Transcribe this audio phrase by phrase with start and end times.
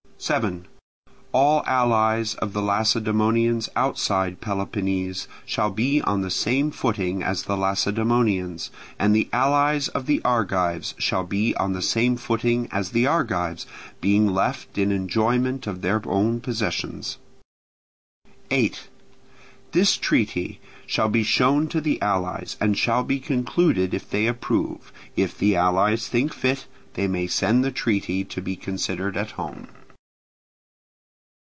[0.23, 0.67] 7.
[1.31, 7.57] All allies of the Lacedaemonians outside Peloponnese shall be on the same footing as the
[7.57, 8.69] Lacedaemonians,
[8.99, 13.65] and the allies of the Argives shall be on the same footing as the Argives,
[13.99, 17.17] being left in enjoyment of their own possessions.
[18.51, 18.89] 8.
[19.71, 24.93] This treaty shall be shown to the allies, and shall be concluded, if they approve;
[25.15, 29.67] if the allies think fit, they may send the treaty to be considered at home.